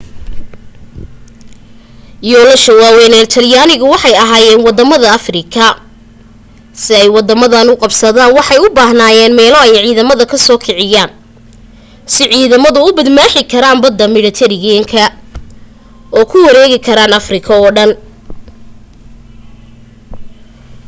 yoolasha 2.31 2.71
waawayn 2.81 3.13
ee 3.19 3.27
talyaanigu 3.35 3.85
waxay 3.93 4.15
ahaayeen 4.23 4.65
waddamada 4.67 5.07
afrika 5.19 5.65
si 6.83 6.91
ay 7.01 7.07
waddamadaas 7.15 7.67
u 7.73 7.81
qabsadaan 7.83 8.31
waxay 8.37 8.59
u 8.65 8.67
baahanayeen 8.77 9.33
meelo 9.39 9.57
ay 9.65 9.71
ciidamada 9.85 10.23
ka 10.31 10.37
soo 10.45 10.59
kiciyaan 10.65 11.11
si 12.13 12.23
ciidamadu 12.31 12.79
u 12.87 12.95
badmaaxi 12.97 13.39
karaan 13.53 13.77
badda 13.83 14.05
midhatareeniyanka 14.15 15.03
oo 16.19 16.25
u 16.31 16.37
weerari 16.45 16.77
karaan 16.87 17.13
afrika 17.21 17.53